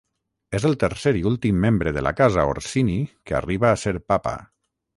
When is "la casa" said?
2.07-2.47